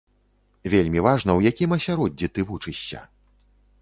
[0.73, 2.99] Вельмі важна, у якім асяроддзі ты вучышся.